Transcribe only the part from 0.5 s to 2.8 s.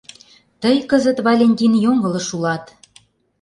Тый кызыт, Валентин, йоҥылыш улат!